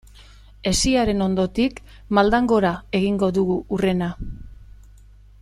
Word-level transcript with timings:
Hesiaren 0.69 1.19
ondotik 1.25 1.77
maldan 2.19 2.49
gora 2.53 2.73
egingo 3.01 3.31
dugu 3.39 3.61
hurrena. 3.77 4.11